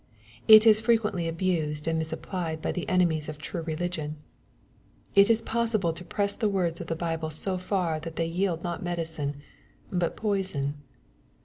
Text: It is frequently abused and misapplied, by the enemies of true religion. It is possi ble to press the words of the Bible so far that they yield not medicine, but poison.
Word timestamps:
It 0.47 0.65
is 0.65 0.79
frequently 0.79 1.27
abused 1.27 1.87
and 1.87 1.99
misapplied, 1.99 2.59
by 2.59 2.71
the 2.71 2.89
enemies 2.89 3.29
of 3.29 3.37
true 3.37 3.61
religion. 3.61 4.15
It 5.13 5.29
is 5.29 5.43
possi 5.43 5.79
ble 5.79 5.93
to 5.93 6.03
press 6.03 6.33
the 6.35 6.49
words 6.49 6.81
of 6.81 6.87
the 6.87 6.95
Bible 6.95 7.29
so 7.29 7.59
far 7.59 7.99
that 7.99 8.15
they 8.15 8.25
yield 8.25 8.63
not 8.63 8.81
medicine, 8.81 9.43
but 9.91 10.17
poison. 10.17 10.73